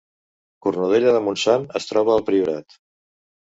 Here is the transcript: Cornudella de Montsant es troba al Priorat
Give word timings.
Cornudella 0.65 1.13
de 1.17 1.21
Montsant 1.27 1.69
es 1.83 1.89
troba 1.93 2.15
al 2.17 2.27
Priorat 2.33 2.81